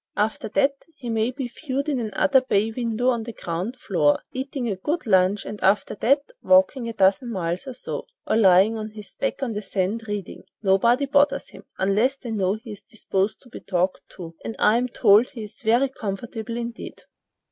[0.17, 4.67] After that, he may be viewed in another bay window on the ground floor, eating
[4.67, 8.89] a good lunch; and after that, walking a dozen miles or so, or lying on
[8.89, 10.41] his back on the sand reading.
[10.63, 14.77] Nobody bothers him, unless they know he is disposed to be talked to; and I
[14.77, 17.03] am told he is very comfortable, indeed."